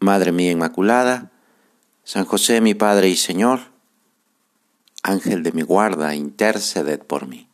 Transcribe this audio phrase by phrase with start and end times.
[0.00, 1.32] Madre mía Inmaculada,
[2.04, 3.60] San José mi Padre y Señor,
[5.02, 7.48] Ángel de mi guarda, interceded por mí.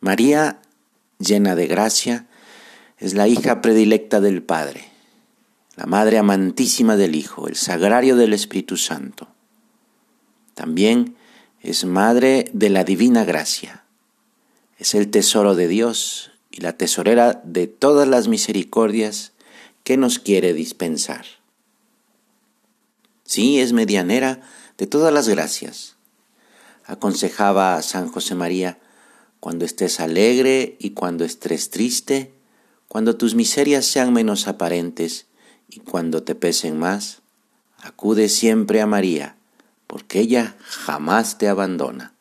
[0.00, 0.60] María,
[1.18, 2.26] llena de gracia,
[2.98, 4.88] es la hija predilecta del Padre,
[5.74, 9.28] la Madre amantísima del Hijo, el sagrario del Espíritu Santo.
[10.54, 11.16] También
[11.60, 13.84] es Madre de la Divina Gracia.
[14.78, 19.32] Es el tesoro de Dios y la tesorera de todas las misericordias
[19.84, 21.26] que nos quiere dispensar.
[23.24, 24.40] Sí, es medianera
[24.78, 25.96] de todas las gracias.
[26.86, 28.78] Aconsejaba a San José María,
[29.38, 32.32] cuando estés alegre y cuando estés triste,
[32.88, 35.26] cuando tus miserias sean menos aparentes
[35.68, 37.20] y cuando te pesen más,
[37.82, 39.36] acude siempre a María,
[39.86, 42.15] porque ella jamás te abandona.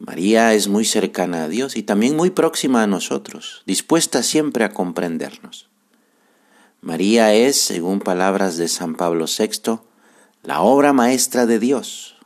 [0.00, 4.72] María es muy cercana a Dios y también muy próxima a nosotros, dispuesta siempre a
[4.72, 5.68] comprendernos.
[6.80, 9.80] María es, según palabras de San Pablo VI,
[10.42, 12.16] la obra maestra de Dios.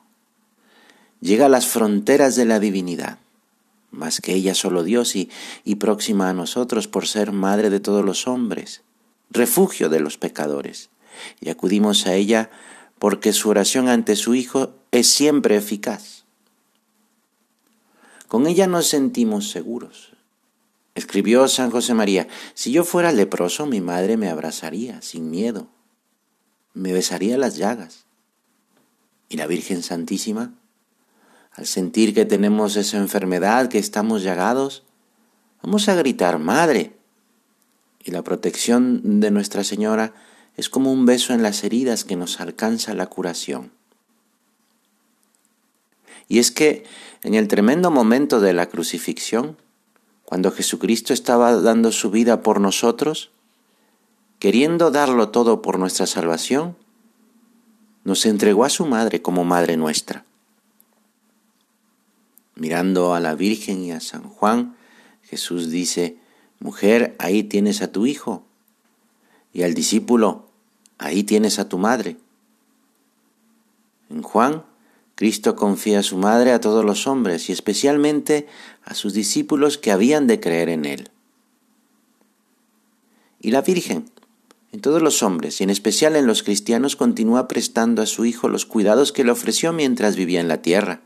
[1.20, 3.19] Llega a las fronteras de la divinidad,
[3.91, 5.28] más que ella solo Dios y,
[5.64, 8.83] y próxima a nosotros por ser madre de todos los hombres,
[9.31, 10.91] refugio de los pecadores.
[11.41, 12.50] Y acudimos a ella
[13.00, 16.23] porque su oración ante su Hijo es siempre eficaz.
[18.34, 20.10] Con ella nos sentimos seguros.
[20.96, 25.69] Escribió San José María, si yo fuera leproso, mi madre me abrazaría sin miedo,
[26.72, 28.06] me besaría las llagas.
[29.28, 30.53] ¿Y la Virgen Santísima?
[31.53, 34.82] Al sentir que tenemos esa enfermedad, que estamos llagados,
[35.62, 36.97] vamos a gritar, Madre.
[38.03, 40.12] Y la protección de Nuestra Señora
[40.56, 43.70] es como un beso en las heridas que nos alcanza la curación.
[46.28, 46.84] Y es que
[47.22, 49.56] en el tremendo momento de la crucifixión,
[50.24, 53.30] cuando Jesucristo estaba dando su vida por nosotros,
[54.38, 56.76] queriendo darlo todo por nuestra salvación,
[58.04, 60.24] nos entregó a su madre como madre nuestra.
[62.54, 64.76] Mirando a la Virgen y a San Juan,
[65.22, 66.18] Jesús dice,
[66.60, 68.44] Mujer, ahí tienes a tu hijo.
[69.52, 70.46] Y al discípulo,
[70.98, 72.16] ahí tienes a tu madre.
[74.10, 74.64] En Juan
[75.14, 78.47] Cristo confía a su madre a todos los hombres y especialmente
[78.82, 81.10] a sus discípulos que habían de creer en Él.
[83.41, 84.10] Y la Virgen,
[84.72, 88.48] en todos los hombres y en especial en los cristianos, continúa prestando a su Hijo
[88.48, 91.03] los cuidados que le ofreció mientras vivía en la tierra.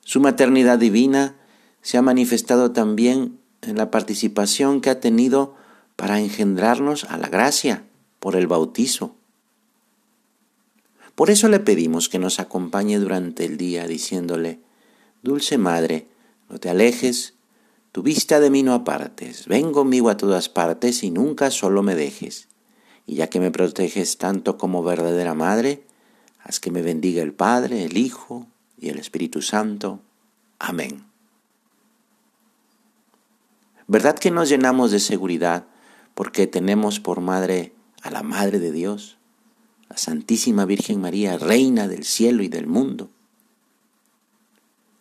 [0.00, 1.36] Su maternidad divina
[1.82, 5.56] se ha manifestado también en la participación que ha tenido
[5.96, 7.84] para engendrarnos a la gracia
[8.18, 9.14] por el bautizo
[11.14, 14.60] por eso le pedimos que nos acompañe durante el día diciéndole,
[15.22, 16.08] Dulce Madre,
[16.48, 17.34] no te alejes,
[17.92, 21.94] tu vista de mí no apartes, ven conmigo a todas partes y nunca solo me
[21.94, 22.48] dejes.
[23.06, 25.84] Y ya que me proteges tanto como verdadera Madre,
[26.42, 28.48] haz que me bendiga el Padre, el Hijo
[28.78, 30.00] y el Espíritu Santo.
[30.58, 31.04] Amén.
[33.86, 35.66] ¿Verdad que nos llenamos de seguridad
[36.14, 39.18] porque tenemos por Madre a la Madre de Dios?
[39.88, 43.10] La Santísima Virgen María, Reina del cielo y del mundo.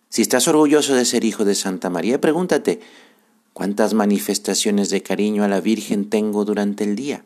[0.09, 2.81] Si estás orgulloso de ser hijo de Santa María, pregúntate,
[3.53, 7.25] ¿cuántas manifestaciones de cariño a la Virgen tengo durante el día?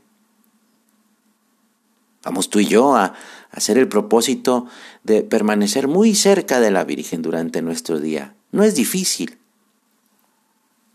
[2.24, 3.14] Vamos tú y yo a
[3.52, 4.68] hacer el propósito
[5.04, 8.36] de permanecer muy cerca de la Virgen durante nuestro día.
[8.52, 9.38] No es difícil.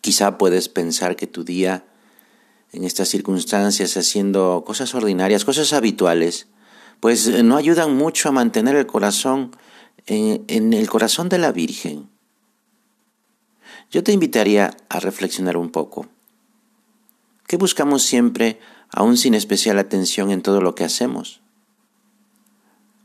[0.01, 1.85] Quizá puedes pensar que tu día
[2.73, 6.49] en estas circunstancias haciendo cosas ordinarias, cosas habituales,
[7.03, 9.51] pues eh, no ayudan mucho a mantener el corazón
[10.07, 12.09] en, en, el corazón de la Virgen.
[13.91, 16.07] Yo te invitaría a reflexionar un poco.
[17.49, 21.41] ¿Qué buscamos siempre, aún sin especial atención en todo lo que hacemos?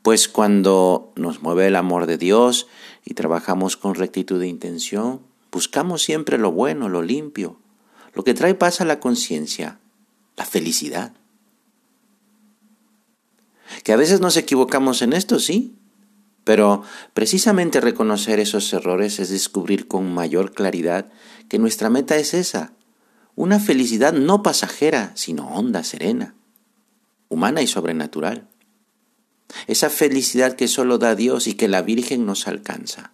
[0.04, 2.68] Pues cuando nos mueve el amor de Dios
[3.04, 5.22] y trabajamos con rectitud de intención,
[5.52, 7.58] buscamos siempre lo bueno, lo limpio,
[8.14, 9.80] lo que trae paz a la conciencia,
[10.36, 11.14] la felicidad.
[13.84, 15.76] Que a veces nos equivocamos en esto, sí,
[16.44, 16.84] Pero
[17.14, 21.12] precisamente reconocer esos errores es descubrir con mayor claridad
[21.50, 22.72] que nuestra meta es esa,
[23.36, 26.36] una felicidad no pasajera, sino honda, serena,
[27.30, 28.48] humana y sobrenatural.
[29.68, 33.12] Esa felicidad que solo da Dios y que la Virgen nos alcanza.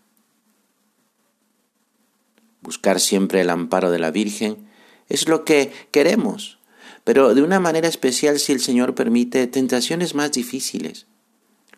[2.61, 4.69] Buscar siempre el amparo de la Virgen
[5.09, 6.59] es lo que queremos,
[7.03, 11.07] pero de una manera especial si el Señor permite tentaciones más difíciles,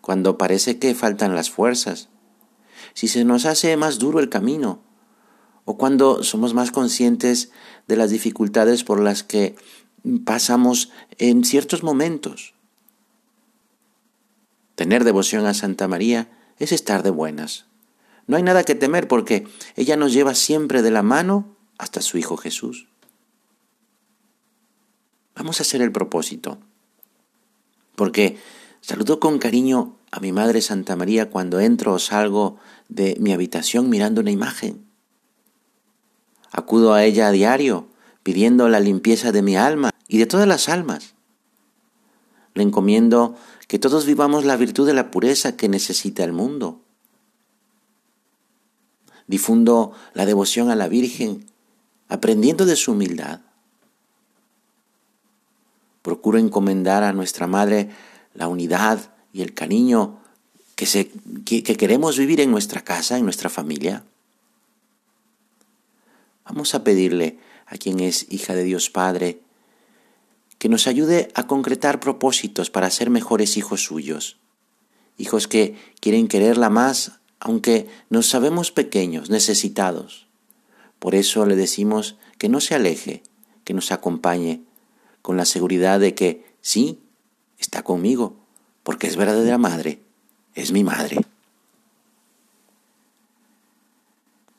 [0.01, 2.09] cuando parece que faltan las fuerzas,
[2.93, 4.81] si se nos hace más duro el camino,
[5.65, 7.51] o cuando somos más conscientes
[7.87, 9.55] de las dificultades por las que
[10.23, 12.53] pasamos en ciertos momentos.
[14.75, 16.29] Tener devoción a Santa María
[16.59, 17.65] es estar de buenas.
[18.27, 22.17] No hay nada que temer porque ella nos lleva siempre de la mano hasta su
[22.17, 22.87] Hijo Jesús.
[25.35, 26.57] Vamos a hacer el propósito.
[27.95, 28.37] Porque
[28.81, 33.89] saludo con cariño a mi Madre Santa María cuando entro o salgo de mi habitación
[33.89, 34.85] mirando una imagen.
[36.51, 37.87] Acudo a ella a diario
[38.23, 41.15] pidiendo la limpieza de mi alma y de todas las almas.
[42.53, 43.35] Le encomiendo
[43.67, 46.81] que todos vivamos la virtud de la pureza que necesita el mundo.
[49.27, 51.45] Difundo la devoción a la Virgen
[52.07, 53.41] aprendiendo de su humildad
[56.05, 57.89] procuro encomendar a nuestra Madre
[58.35, 60.19] la unidad y el cariño
[60.75, 60.85] que,
[61.43, 64.03] que, queremos vivir en nuestra casa, en nuestra familia.
[66.45, 69.41] Vamos a pedirle a quien es hija de Dios Padre
[70.59, 74.37] que nos ayude a concretar propósitos para ser mejores hijos suyos,
[75.17, 80.27] hijos que quieren quererla más aunque nos sabemos pequeños, necesitados.
[80.99, 83.23] Por eso le decimos que no se aleje,
[83.63, 84.61] que nos acompañe,
[85.25, 86.99] con la seguridad de que sí,
[87.57, 88.35] está conmigo,
[88.83, 89.99] porque es verdadera madre,
[90.53, 91.17] es mi madre.